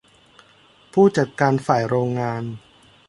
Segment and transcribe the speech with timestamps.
[0.93, 2.43] ผู้จัดการฝ่ายโรงงาน